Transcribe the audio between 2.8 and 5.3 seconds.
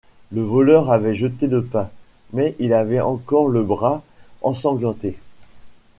encore le bras ensanglanté.